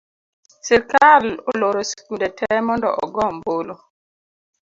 [0.65, 3.75] Sirikal oloro sikunde tee mondo ogoo ombulu